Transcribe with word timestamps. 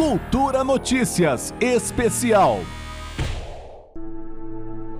Cultura 0.00 0.64
Notícias 0.64 1.52
Especial. 1.60 2.60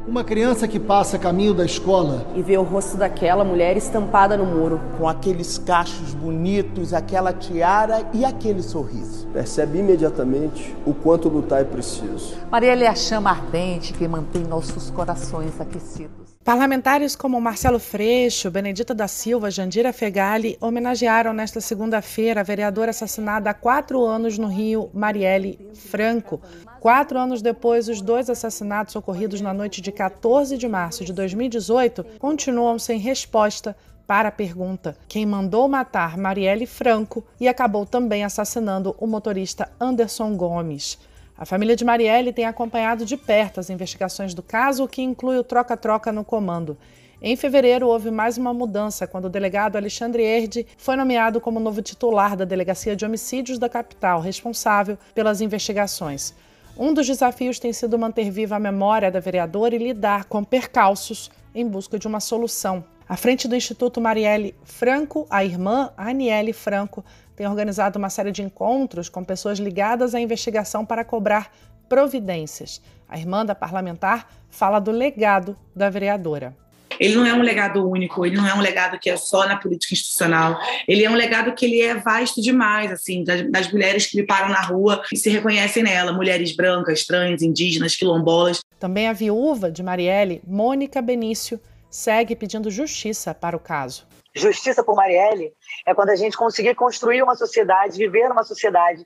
Uma 0.07 0.23
criança 0.23 0.69
que 0.69 0.79
passa 0.79 1.19
caminho 1.19 1.55
da 1.55 1.65
escola 1.65 2.27
e 2.37 2.43
vê 2.43 2.59
o 2.59 2.63
rosto 2.63 2.99
daquela 2.99 3.43
mulher 3.43 3.79
estampada 3.79 4.37
no 4.37 4.45
muro, 4.45 4.79
com 4.99 5.09
aqueles 5.09 5.57
cachos 5.57 6.13
bonitos, 6.13 6.93
aquela 6.93 7.33
tiara 7.33 8.07
e 8.13 8.27
aquele 8.27 8.63
sorriso. 8.63 9.27
Percebe 9.29 9.79
imediatamente 9.79 10.77
o 10.85 10.93
quanto 10.93 11.31
lutar 11.31 11.63
é 11.63 11.65
preciso. 11.65 12.37
Marielle 12.51 12.85
é 12.85 12.89
a 12.89 12.95
chama 12.95 13.31
ardente 13.31 13.95
que 13.95 14.07
mantém 14.07 14.43
nossos 14.43 14.91
corações 14.91 15.59
aquecidos. 15.59 16.30
Parlamentares 16.43 17.15
como 17.15 17.39
Marcelo 17.39 17.79
Freixo, 17.79 18.51
Benedita 18.51 18.95
da 18.95 19.07
Silva, 19.07 19.51
Jandira 19.51 19.93
Fegali 19.93 20.57
homenagearam 20.59 21.35
nesta 21.35 21.61
segunda-feira 21.61 22.41
a 22.41 22.43
vereadora 22.43 22.91
assassinada 22.91 23.51
há 23.51 23.55
quatro 23.55 24.07
anos 24.07 24.39
no 24.39 24.49
Rio, 24.49 24.91
Marielle 24.95 25.59
Franco. 25.75 26.41
Quatro 26.81 27.19
anos 27.19 27.43
depois, 27.43 27.89
os 27.91 28.01
dois 28.01 28.31
assassinatos 28.31 28.97
ocorridos 28.97 29.43
na 29.43 29.53
noite 29.53 29.83
de 29.83 29.93
14 29.93 30.57
de 30.57 30.67
março 30.67 31.05
de 31.05 31.13
2018 31.13 32.05
continuam 32.19 32.79
sem 32.79 32.99
resposta 32.99 33.77
para 34.07 34.31
a 34.31 34.33
pergunta: 34.33 34.97
quem 35.07 35.27
mandou 35.27 35.69
matar 35.69 36.17
Marielle 36.17 36.67
Franco 36.67 37.23
e 37.39 37.49
acabou 37.49 37.85
também 37.85 38.25
assassinando 38.25 38.97
o 38.99 39.07
motorista 39.07 39.71
Anderson 39.79 40.35
Gomes. 40.37 40.99
A 41.41 41.47
família 41.47 41.75
de 41.75 41.87
Marielle 41.87 42.35
tem 42.35 42.45
acompanhado 42.45 43.07
de 43.07 43.17
perto 43.17 43.61
as 43.61 43.71
investigações 43.71 44.35
do 44.35 44.43
caso, 44.43 44.85
o 44.85 44.89
que 44.89 45.01
inclui 45.01 45.39
o 45.39 45.43
troca-troca 45.43 46.13
no 46.13 46.23
comando. 46.23 46.77
Em 47.23 47.35
fevereiro, 47.35 47.89
houve 47.89 48.11
mais 48.11 48.37
uma 48.37 48.53
mudança 48.53 49.07
quando 49.07 49.25
o 49.25 49.31
delegado 49.31 49.77
Alexandre 49.77 50.23
Erde 50.23 50.67
foi 50.77 50.97
nomeado 50.97 51.41
como 51.41 51.59
novo 51.59 51.81
titular 51.81 52.37
da 52.37 52.45
Delegacia 52.45 52.95
de 52.95 53.07
Homicídios 53.07 53.59
da 53.59 53.71
capital, 53.71 54.21
responsável 54.21 54.99
pelas 55.15 55.41
investigações. 55.41 56.35
Um 56.77 56.93
dos 56.93 57.07
desafios 57.07 57.59
tem 57.59 57.73
sido 57.73 57.99
manter 57.99 58.31
viva 58.31 58.57
a 58.57 58.61
memória 58.61 59.11
da 59.11 59.19
vereadora 59.19 59.75
e 59.75 59.79
lidar 59.79 60.27
com 60.27 60.45
percalços 60.45 61.31
em 61.55 61.67
busca 61.67 61.99
de 61.99 62.07
uma 62.07 62.21
solução. 62.21 62.85
À 63.09 63.17
frente 63.17 63.49
do 63.49 63.57
Instituto 63.57 63.99
Marielle 63.99 64.55
Franco, 64.63 65.27
a 65.31 65.43
irmã 65.43 65.91
Aniele 65.97 66.53
Franco 66.53 67.03
tem 67.41 67.49
organizado 67.49 67.99
uma 67.99 68.11
série 68.11 68.33
de 68.33 68.43
encontros 68.43 69.09
com 69.09 69.25
pessoas 69.25 69.59
ligadas 69.59 70.15
à 70.15 70.21
investigação 70.21 70.85
para 70.85 71.03
cobrar 71.03 71.51
providências. 71.89 72.83
A 73.09 73.19
irmã 73.19 73.47
da 73.47 73.55
parlamentar 73.55 74.31
fala 74.51 74.79
do 74.79 74.91
legado 74.91 75.57
da 75.75 75.89
vereadora. 75.89 76.55
Ele 77.01 77.15
não 77.15 77.25
é 77.25 77.33
um 77.33 77.41
legado 77.41 77.89
único, 77.89 78.27
ele 78.27 78.37
não 78.37 78.47
é 78.47 78.53
um 78.53 78.61
legado 78.61 78.99
que 78.99 79.09
é 79.09 79.17
só 79.17 79.49
na 79.49 79.57
política 79.57 79.95
institucional. 79.95 80.61
Ele 80.87 81.03
é 81.03 81.09
um 81.09 81.15
legado 81.15 81.55
que 81.55 81.65
ele 81.65 81.81
é 81.81 81.95
vasto 81.95 82.43
demais, 82.43 82.93
assim, 82.93 83.25
das, 83.25 83.51
das 83.51 83.73
mulheres 83.73 84.05
que 84.05 84.19
me 84.19 84.27
param 84.27 84.51
na 84.51 84.61
rua 84.61 85.03
e 85.11 85.17
se 85.17 85.31
reconhecem 85.31 85.83
nela, 85.83 86.13
mulheres 86.13 86.55
brancas, 86.55 87.07
trans, 87.07 87.41
indígenas, 87.41 87.97
quilombolas. 87.97 88.61
Também 88.79 89.09
a 89.09 89.15
viúva 89.15 89.73
de 89.73 89.83
Marielle, 89.83 90.43
Mônica 90.47 91.01
Benício, 91.01 91.59
segue 91.89 92.37
pedindo 92.37 92.71
justiça 92.71 93.33
para 93.33 93.57
o 93.57 93.61
caso. 93.61 94.11
Justiça 94.35 94.85
por 94.85 94.95
Marielle 94.95 95.53
é 95.85 95.95
quando 95.95 96.11
a 96.11 96.17
gente 96.17 96.37
conseguir 96.37 96.75
construir 96.75 97.23
uma 97.23 97.35
sociedade, 97.35 97.99
viver 97.99 98.29
numa 98.29 98.45
sociedade 98.45 99.05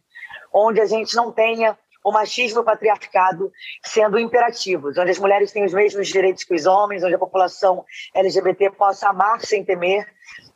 onde 0.52 0.80
a 0.80 0.86
gente 0.86 1.16
não 1.16 1.32
tenha 1.32 1.76
o 2.04 2.12
machismo 2.12 2.60
o 2.60 2.64
patriarcado 2.64 3.50
sendo 3.82 4.18
imperativos, 4.18 4.98
onde 4.98 5.10
as 5.10 5.18
mulheres 5.18 5.50
têm 5.50 5.64
os 5.64 5.72
mesmos 5.72 6.08
direitos 6.08 6.44
que 6.44 6.54
os 6.54 6.66
homens, 6.66 7.02
onde 7.02 7.14
a 7.14 7.18
população 7.18 7.82
LGBT 8.14 8.70
possa 8.72 9.08
amar 9.08 9.40
sem 9.40 9.64
temer, 9.64 10.06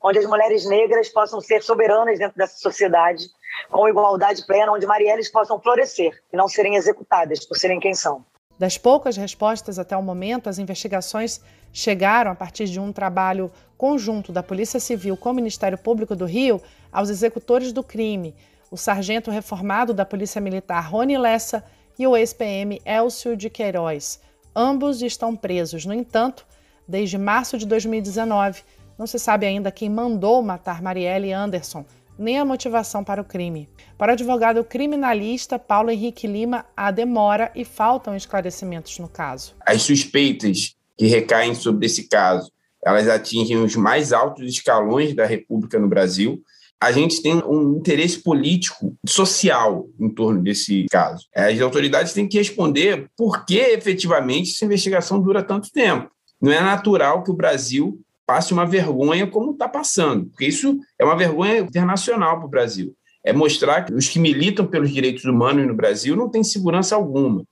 onde 0.03 0.19
as 0.19 0.27
mulheres 0.27 0.67
negras 0.67 1.09
possam 1.09 1.41
ser 1.41 1.63
soberanas 1.63 2.19
dentro 2.19 2.37
dessa 2.37 2.59
sociedade, 2.59 3.25
com 3.71 3.89
igualdade 3.89 4.47
plena, 4.47 4.73
onde 4.73 4.87
Marielles 4.87 5.31
possam 5.31 5.59
florescer 5.59 6.13
e 6.31 6.37
não 6.37 6.49
serem 6.49 6.77
executadas 6.77 7.47
por 7.47 7.57
serem 7.57 7.81
quem 7.81 7.95
são. 7.95 8.25
Das 8.59 8.77
poucas 8.77 9.17
respostas 9.17 9.79
até 9.79 9.97
o 9.97 10.03
momento, 10.03 10.49
as 10.49 10.59
investigações 10.59 11.41
chegaram 11.73 12.33
a 12.33 12.35
partir 12.35 12.67
de 12.67 12.81
um 12.81 12.93
trabalho 12.93 13.53
conjunto 13.77 14.33
da 14.33 14.43
Polícia 14.43 14.81
Civil 14.81 15.17
com 15.17 15.31
o 15.31 15.35
Ministério 15.35 15.79
Público 15.79 16.17
do 16.17 16.25
Rio 16.25 16.61
aos 16.91 17.09
executores 17.09 17.73
do 17.73 17.85
crime, 17.85 18.35
o 18.71 18.77
sargento 18.77 19.31
reformado 19.31 19.95
da 19.95 20.05
Polícia 20.05 20.41
Militar 20.41 20.81
Rony 20.91 21.17
Lessa 21.17 21.65
e 21.97 22.07
o 22.07 22.17
ex-PM 22.17 22.83
Elcio 22.85 23.37
de 23.37 23.49
Queiroz. 23.49 24.21
Ambos 24.55 25.03
estão 25.03 25.37
presos. 25.37 25.87
No 25.87 25.95
entanto, 25.95 26.45
desde 26.87 27.17
março 27.17 27.57
de 27.59 27.67
2019, 27.67 28.63
não 28.99 29.07
se 29.07 29.21
sabe 29.21 29.47
ainda 29.47 29.71
quem 29.71 29.89
mandou 29.89 30.43
matar 30.43 30.83
Marielle 30.83 31.33
Anderson, 31.33 31.85
nem 32.19 32.39
a 32.39 32.45
motivação 32.45 33.05
para 33.05 33.23
o 33.23 33.25
crime. 33.25 33.69
Para 33.97 34.11
o 34.11 34.13
advogado 34.15 34.65
criminalista 34.65 35.59
Paulo 35.59 35.91
Henrique 35.91 36.27
Lima, 36.27 36.67
há 36.77 36.91
demora 36.91 37.53
e 37.55 37.65
faltam 37.65 38.17
esclarecimentos 38.17 38.99
no 38.99 39.09
caso. 39.09 39.55
As 39.65 39.83
suspeitas 39.83 40.75
que 40.97 41.07
recaem 41.07 41.55
sobre 41.55 41.87
esse 41.87 42.09
caso, 42.09 42.51
elas 42.85 43.09
atingem 43.09 43.57
os 43.57 43.77
mais 43.77 44.13
altos 44.13 44.49
escalões 44.49 45.15
da 45.15 45.25
República 45.25 45.79
no 45.79 45.89
Brasil. 45.89 46.43
A 46.81 46.93
gente 46.93 47.23
tem 47.23 47.35
um 47.35 47.77
interesse 47.77 48.23
político, 48.23 48.97
social 49.07 49.89
em 49.99 50.09
torno 50.09 50.43
desse 50.43 50.87
caso. 50.91 51.27
As 51.35 51.61
autoridades 51.61 52.13
têm 52.13 52.29
que 52.29 52.39
responder 52.39 53.09
por 53.17 53.45
que 53.45 53.59
efetivamente 53.59 54.53
essa 54.53 54.65
investigação 54.65 55.21
dura 55.21 55.43
tanto 55.43 55.71
tempo. 55.73 56.11
Não 56.41 56.53
é 56.53 56.61
natural 56.61 57.25
que 57.25 57.31
o 57.33 57.37
Brasil 57.37 58.01
passe 58.29 58.53
uma 58.53 58.67
vergonha 58.67 59.27
como 59.27 59.53
está 59.53 59.67
passando, 59.67 60.27
porque 60.27 60.45
isso 60.45 60.79
é 60.99 61.05
uma 61.05 61.17
vergonha 61.17 61.61
internacional 61.61 62.37
para 62.37 62.45
o 62.45 62.51
Brasil. 62.51 62.95
É 63.25 63.33
mostrar 63.33 63.87
que 63.87 63.95
os 63.95 64.07
que 64.07 64.19
militam 64.19 64.67
pelos 64.67 64.91
direitos 64.91 65.25
humanos 65.25 65.67
no 65.67 65.75
Brasil 65.75 66.15
não 66.15 66.29
têm 66.29 66.45
segurança 66.45 66.95
alguma. 66.95 67.43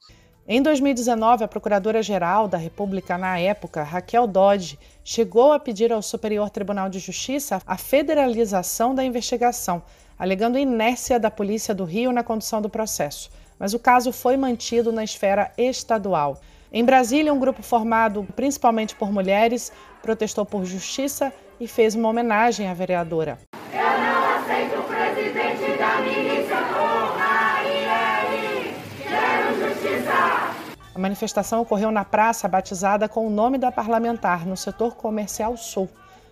Em 0.47 0.61
2019, 0.61 1.45
a 1.45 1.49
Procuradora-Geral 1.49 2.47
da 2.47 2.59
República, 2.59 3.17
na 3.17 3.39
época, 3.39 3.83
Raquel 3.83 4.27
Dodge, 4.27 4.79
chegou 5.03 5.51
a 5.51 5.59
pedir 5.59 5.91
ao 5.91 6.03
Superior 6.03 6.51
Tribunal 6.51 6.91
de 6.91 6.99
Justiça 6.99 7.59
a 7.67 7.79
federalização 7.79 8.95
da 8.95 9.03
investigação, 9.03 9.83
alegando 10.19 10.59
inércia 10.59 11.19
da 11.19 11.31
Polícia 11.31 11.75
do 11.75 11.85
Rio 11.85 12.13
na 12.13 12.23
condução 12.23 12.61
do 12.61 12.69
processo. 12.69 13.31
Mas 13.59 13.73
o 13.73 13.79
caso 13.79 14.13
foi 14.13 14.37
mantido 14.37 14.93
na 14.93 15.03
esfera 15.03 15.51
estadual. 15.57 16.39
Em 16.71 16.85
Brasília, 16.85 17.33
um 17.33 17.39
grupo 17.39 17.63
formado 17.63 18.27
principalmente 18.37 18.95
por 18.95 19.11
mulheres 19.11 19.73
protestou 20.07 20.47
por 20.47 20.65
justiça 20.65 21.33
e 21.59 21.67
fez 21.67 21.97
uma 21.97 22.09
homenagem 22.09 22.69
à 22.69 22.75
vereadora. 22.75 23.41
Eu 23.73 23.99
não 23.99 24.37
aceito 24.37 24.79
o 24.79 24.85
presidente 24.85 25.77
da 25.77 25.97
milícia 25.97 26.57
Quero 29.03 29.75
justiça! 29.75 30.55
A 30.95 30.99
manifestação 30.99 31.61
ocorreu 31.61 31.91
na 31.91 32.05
praça 32.05 32.47
batizada 32.47 33.09
com 33.09 33.27
o 33.27 33.31
nome 33.31 33.59
da 33.59 33.73
parlamentar, 33.73 34.47
no 34.47 34.57
setor 34.57 34.95
comercial 34.95 35.57
sul. 35.57 35.91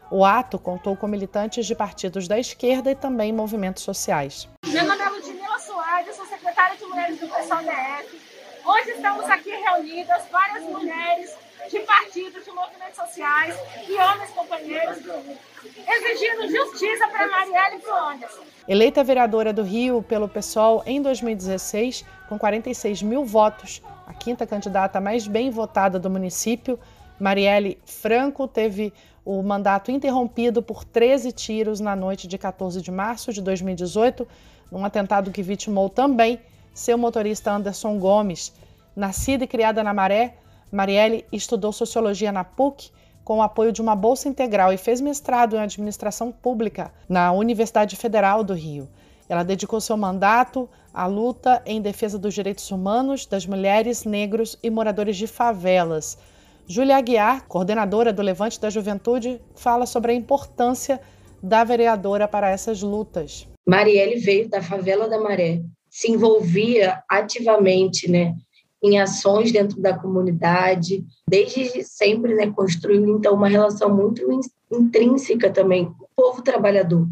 O 0.08 0.24
ato 0.24 0.56
contou 0.56 0.96
com 0.96 1.08
militantes 1.08 1.66
de 1.66 1.74
partidos 1.74 2.28
da 2.28 2.38
esquerda 2.38 2.92
e 2.92 2.94
também 2.94 3.32
movimentos 3.32 3.82
sociais. 3.82 4.48
Meu 4.66 4.84
nome 4.86 5.02
é 5.02 5.08
Ludmila 5.08 5.58
Soares, 5.58 6.14
sou 6.14 6.26
secretária 6.26 6.76
de 6.76 6.84
Mulheres 6.84 7.18
do 7.18 7.26
PSOL-DF. 7.26 8.20
Hoje 8.64 8.90
estamos 8.90 9.24
aqui 9.24 9.50
reunidas, 9.50 10.22
várias 10.30 10.62
mulheres 10.62 11.43
de 11.74 11.80
partidos, 11.80 12.44
de 12.44 12.52
movimentos 12.52 12.94
sociais 12.94 13.58
e 13.88 13.94
homens 13.94 14.30
companheiros, 14.30 14.96
exigindo 14.96 16.48
justiça 16.48 17.08
para 17.08 17.28
Marielle 17.28 17.80
Fernandes. 17.80 18.30
Eleita 18.68 19.02
vereadora 19.02 19.52
do 19.52 19.64
Rio 19.64 20.00
pelo 20.00 20.28
PSOL 20.28 20.84
em 20.86 21.02
2016, 21.02 22.04
com 22.28 22.38
46 22.38 23.02
mil 23.02 23.24
votos, 23.24 23.82
a 24.06 24.14
quinta 24.14 24.46
candidata 24.46 25.00
mais 25.00 25.26
bem 25.26 25.50
votada 25.50 25.98
do 25.98 26.08
município, 26.08 26.78
Marielle 27.18 27.76
Franco 27.84 28.46
teve 28.46 28.92
o 29.24 29.42
mandato 29.42 29.90
interrompido 29.90 30.62
por 30.62 30.84
13 30.84 31.32
tiros 31.32 31.80
na 31.80 31.96
noite 31.96 32.28
de 32.28 32.38
14 32.38 32.80
de 32.80 32.92
março 32.92 33.32
de 33.32 33.42
2018, 33.42 34.28
num 34.70 34.84
atentado 34.84 35.32
que 35.32 35.42
vitimou 35.42 35.90
também 35.90 36.40
seu 36.72 36.96
motorista 36.96 37.50
Anderson 37.50 37.98
Gomes. 37.98 38.52
Nascida 38.94 39.42
e 39.42 39.46
criada 39.48 39.82
na 39.82 39.92
Maré, 39.92 40.36
Marielle 40.74 41.24
estudou 41.30 41.72
sociologia 41.72 42.32
na 42.32 42.42
PUC 42.42 42.90
com 43.22 43.38
o 43.38 43.42
apoio 43.42 43.70
de 43.70 43.80
uma 43.80 43.94
bolsa 43.94 44.28
integral 44.28 44.72
e 44.72 44.76
fez 44.76 45.00
mestrado 45.00 45.54
em 45.54 45.60
administração 45.60 46.32
pública 46.32 46.92
na 47.08 47.30
Universidade 47.30 47.94
Federal 47.94 48.42
do 48.42 48.54
Rio. 48.54 48.88
Ela 49.28 49.44
dedicou 49.44 49.80
seu 49.80 49.96
mandato 49.96 50.68
à 50.92 51.06
luta 51.06 51.62
em 51.64 51.80
defesa 51.80 52.18
dos 52.18 52.34
direitos 52.34 52.72
humanos 52.72 53.24
das 53.24 53.46
mulheres, 53.46 54.04
negros 54.04 54.58
e 54.64 54.68
moradores 54.68 55.16
de 55.16 55.28
favelas. 55.28 56.18
Júlia 56.66 56.96
Aguiar, 56.96 57.46
coordenadora 57.46 58.12
do 58.12 58.20
Levante 58.20 58.60
da 58.60 58.68
Juventude, 58.68 59.40
fala 59.54 59.86
sobre 59.86 60.10
a 60.10 60.14
importância 60.16 61.00
da 61.40 61.62
vereadora 61.62 62.26
para 62.26 62.50
essas 62.50 62.82
lutas. 62.82 63.46
Marielle 63.64 64.18
veio 64.18 64.48
da 64.48 64.60
favela 64.60 65.08
da 65.08 65.20
Maré, 65.20 65.62
se 65.88 66.10
envolvia 66.10 67.00
ativamente, 67.08 68.10
né, 68.10 68.34
em 68.84 69.00
ações 69.00 69.50
dentro 69.50 69.80
da 69.80 69.96
comunidade, 69.96 71.02
desde 71.26 71.82
sempre, 71.82 72.34
né, 72.34 72.50
construiu 72.50 73.16
então 73.16 73.34
uma 73.34 73.48
relação 73.48 73.88
muito 73.88 74.22
intrínseca 74.70 75.50
também 75.50 75.86
com 75.86 76.04
o 76.04 76.08
povo 76.14 76.42
trabalhador, 76.42 77.08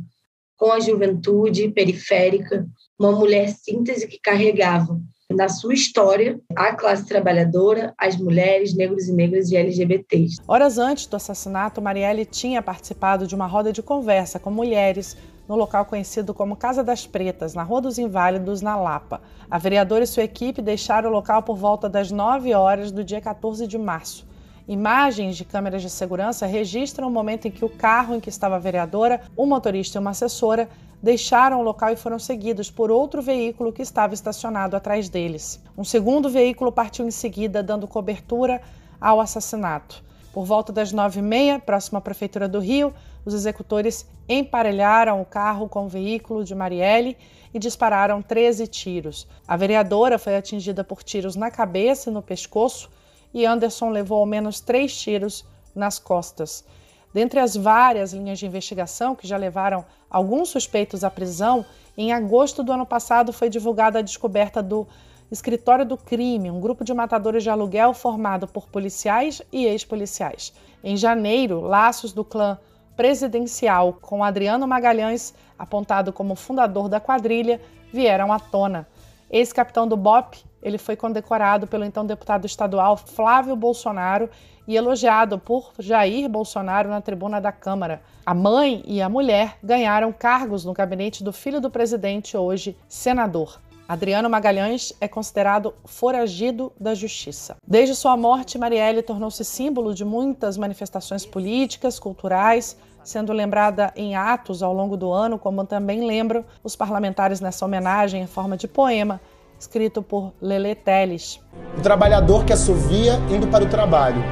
com 0.55 0.71
a 0.71 0.79
juventude 0.79 1.71
periférica, 1.71 2.67
uma 2.99 3.13
mulher 3.13 3.49
síntese 3.49 4.07
que 4.07 4.21
carregava 4.21 5.01
na 5.31 5.49
sua 5.49 5.73
história 5.73 6.39
a 6.55 6.75
classe 6.75 7.07
trabalhadora, 7.07 7.95
as 7.97 8.19
mulheres, 8.19 8.75
negros 8.75 9.09
e 9.09 9.13
negras 9.13 9.51
e 9.51 9.57
LGBTs. 9.57 10.43
Horas 10.47 10.77
antes 10.77 11.07
do 11.07 11.17
assassinato, 11.17 11.81
Marielle 11.81 12.27
tinha 12.27 12.61
participado 12.61 13.27
de 13.27 13.35
uma 13.35 13.47
roda 13.47 13.73
de 13.73 13.83
conversa 13.83 14.39
com 14.39 14.51
mulheres 14.51 15.17
no 15.53 15.59
local 15.59 15.85
conhecido 15.85 16.33
como 16.33 16.57
Casa 16.57 16.83
das 16.83 17.07
Pretas, 17.07 17.53
na 17.53 17.63
Rua 17.63 17.83
dos 17.83 17.99
Inválidos, 17.99 18.63
na 18.63 18.75
Lapa. 18.75 19.21
A 19.51 19.59
vereadora 19.59 20.03
e 20.03 20.07
sua 20.07 20.23
equipe 20.23 20.63
deixaram 20.63 21.11
o 21.11 21.13
local 21.13 21.43
por 21.43 21.59
volta 21.59 21.91
das 21.91 22.11
9 22.11 22.55
horas 22.55 22.91
do 22.91 23.05
dia 23.05 23.21
14 23.21 23.67
de 23.67 23.77
março. 23.77 24.27
Imagens 24.67 25.37
de 25.37 25.45
câmeras 25.45 25.83
de 25.83 25.91
segurança 25.91 26.47
registram 26.47 27.07
o 27.07 27.11
momento 27.11 27.49
em 27.49 27.51
que 27.51 27.67
o 27.67 27.69
carro 27.69 28.15
em 28.15 28.21
que 28.21 28.31
estava 28.31 28.57
a 28.57 28.59
vereadora, 28.59 29.21
o 29.37 29.45
motorista 29.45 29.99
e 29.99 30.01
uma 30.01 30.13
assessora 30.13 30.71
deixaram 31.03 31.61
o 31.61 31.63
local 31.63 31.91
e 31.91 31.97
foram 31.97 32.19
seguidos 32.19 32.71
por 32.71 32.91
outro 32.91 33.21
veículo 33.21 33.75
que 33.75 33.83
estava 33.83 34.15
estacionado 34.15 34.75
atrás 34.75 35.11
deles. 35.11 35.63
Um 35.77 35.85
segundo 35.85 36.31
veículo 36.31 36.73
partiu 36.73 37.07
em 37.07 37.11
seguida, 37.11 37.63
dando 37.63 37.87
cobertura 37.87 38.63
ao 38.99 39.21
assassinato. 39.21 40.03
Por 40.33 40.45
volta 40.45 40.73
das 40.73 40.93
nove 40.93 41.21
e 41.21 41.23
meia, 41.23 41.59
próximo 41.59 41.99
à 41.99 42.01
Prefeitura 42.01 42.49
do 42.49 42.59
Rio, 42.59 42.95
os 43.25 43.35
executores 43.35 44.07
emparelharam 44.29 45.21
o 45.21 45.27
carro 45.27 45.69
com 45.69 45.85
o 45.85 45.89
veículo 45.89 46.43
de 46.43 46.55
Marielle 46.55 47.17
e 47.53 47.59
dispararam 47.59 48.23
13 48.23 48.67
tiros. 48.67 49.29
A 49.47 49.57
vereadora 49.57 50.19
foi 50.19 50.37
atingida 50.37 50.83
por 50.83 51.03
tiros 51.03 51.37
na 51.37 51.51
cabeça 51.51 52.09
e 52.09 52.13
no 52.13 52.23
pescoço 52.23 52.91
e 53.35 53.47
Anderson 53.47 53.91
levou 53.91 54.21
ao 54.21 54.27
menos 54.27 54.61
três 54.61 54.97
tiros 54.97 55.45
nas 55.75 55.99
costas. 55.99 56.65
Dentre 57.13 57.41
as 57.41 57.55
várias 57.55 58.13
linhas 58.13 58.39
de 58.39 58.47
investigação 58.47 59.15
que 59.15 59.27
já 59.27 59.37
levaram 59.37 59.85
alguns 60.09 60.49
suspeitos 60.49 61.05
à 61.05 61.11
prisão, 61.11 61.65
em 61.97 62.13
agosto 62.13 62.63
do 62.63 62.73
ano 62.73 62.87
passado 62.87 63.33
foi 63.33 63.51
divulgada 63.51 63.99
a 63.99 64.03
descoberta 64.03 64.63
do 64.63 64.87
Escritório 65.33 65.87
do 65.87 65.97
Crime, 65.97 66.51
um 66.51 66.61
grupo 66.61 66.85
de 66.85 66.93
matadores 66.93 67.43
de 67.43 67.49
aluguel 67.49 67.95
formado 67.95 68.47
por 68.47 68.69
policiais 68.69 69.41
e 69.51 69.65
ex-policiais. 69.65 70.53
Em 70.85 70.95
janeiro, 70.95 71.63
laços 71.63 72.13
do 72.13 72.23
clã 72.23 72.59
presidencial 72.95 73.95
com 73.95 74.23
Adriano 74.23 74.69
Magalhães, 74.69 75.33
apontado 75.59 76.13
como 76.13 76.35
fundador 76.35 76.87
da 76.87 77.01
quadrilha, 77.01 77.63
vieram 77.91 78.31
à 78.31 78.39
tona. 78.39 78.87
Ex-capitão 79.31 79.89
do 79.89 79.97
BOP, 79.97 80.45
ele 80.63 80.77
foi 80.77 80.97
condecorado 80.97 81.67
pelo 81.67 81.87
então 81.87 82.05
deputado 82.05 82.45
estadual 82.45 82.99
Flávio 82.99 83.57
Bolsonaro 83.57 84.29
e 84.69 84.77
elogiado 84.77 85.39
por 85.39 85.73
Jair 85.79 86.29
Bolsonaro 86.29 86.91
na 86.91 87.01
tribuna 87.01 87.41
da 87.41 87.51
Câmara. 87.51 88.03
A 88.27 88.35
mãe 88.35 88.83
e 88.87 89.01
a 89.01 89.09
mulher 89.09 89.57
ganharam 89.63 90.13
cargos 90.13 90.63
no 90.63 90.75
gabinete 90.75 91.25
do 91.25 91.33
filho 91.33 91.59
do 91.59 91.71
presidente, 91.71 92.37
hoje 92.37 92.77
senador. 92.87 93.59
Adriano 93.93 94.31
Magalhães 94.31 94.91
é 95.03 95.07
considerado 95.07 95.75
foragido 95.85 96.73
da 96.81 96.95
justiça. 96.95 97.57
Desde 97.69 97.95
sua 97.95 98.17
morte, 98.17 98.57
Marielle 98.57 99.03
tornou-se 99.03 99.45
símbolo 99.45 99.93
de 99.93 100.03
muitas 100.03 100.57
manifestações 100.57 101.27
políticas, 101.27 101.99
culturais, 101.99 102.75
sendo 103.05 103.35
lembrada 103.35 103.93
em 103.95 104.17
atos 104.17 104.63
ao 104.63 104.73
longo 104.73 104.97
do 104.97 105.13
ano, 105.13 105.39
como 105.39 105.67
também 105.67 106.07
lembram 106.07 106.43
os 106.65 106.75
parlamentares 106.75 107.39
nessa 107.39 107.67
homenagem 107.67 108.23
em 108.23 108.27
forma 108.27 108.57
de 108.57 108.67
poema, 108.67 109.21
escrito 109.61 110.01
por 110.01 110.33
Lele 110.41 110.75
Teles. 110.75 111.39
O 111.77 111.83
trabalhador 111.83 112.47
que 112.47 112.55
assovia 112.55 113.17
indo 113.31 113.47
para 113.49 113.63
o 113.63 113.69
trabalho. 113.69 114.23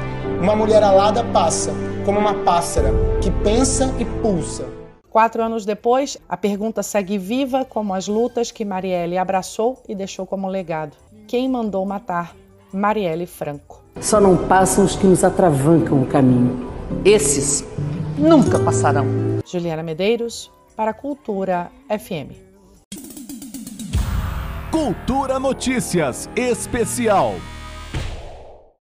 Uma 0.40 0.56
mulher 0.56 0.82
alada 0.82 1.22
passa, 1.22 1.70
como 2.06 2.18
uma 2.18 2.32
pássara, 2.44 2.94
que 3.20 3.30
pensa 3.30 3.94
e 3.98 4.06
pulsa. 4.22 4.79
Quatro 5.10 5.42
anos 5.42 5.64
depois, 5.64 6.16
a 6.28 6.36
pergunta 6.36 6.84
segue 6.84 7.18
viva 7.18 7.64
como 7.64 7.92
as 7.92 8.06
lutas 8.06 8.52
que 8.52 8.64
Marielle 8.64 9.18
abraçou 9.18 9.82
e 9.88 9.94
deixou 9.94 10.24
como 10.24 10.46
legado. 10.46 10.96
Quem 11.26 11.48
mandou 11.48 11.84
matar 11.84 12.36
Marielle 12.72 13.26
Franco? 13.26 13.82
Só 14.00 14.20
não 14.20 14.36
passam 14.46 14.84
os 14.84 14.94
que 14.94 15.08
nos 15.08 15.24
atravancam 15.24 16.00
o 16.00 16.06
caminho. 16.06 16.70
Esses 17.04 17.64
nunca 18.16 18.56
passarão. 18.60 19.04
Juliana 19.44 19.82
Medeiros, 19.82 20.48
para 20.76 20.92
a 20.92 20.94
Cultura 20.94 21.72
FM. 21.88 22.30
Cultura 24.70 25.40
Notícias 25.40 26.30
Especial. 26.36 27.34